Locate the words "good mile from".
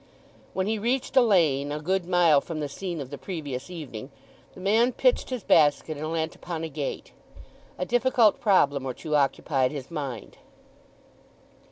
1.79-2.59